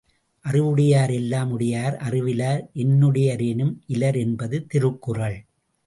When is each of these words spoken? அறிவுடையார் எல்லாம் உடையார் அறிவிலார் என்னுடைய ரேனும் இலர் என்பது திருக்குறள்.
அறிவுடையார் 0.45 1.11
எல்லாம் 1.11 1.51
உடையார் 1.51 1.97
அறிவிலார் 1.97 2.69
என்னுடைய 2.73 3.35
ரேனும் 3.35 3.73
இலர் 3.87 4.15
என்பது 4.15 4.65
திருக்குறள். 4.65 5.39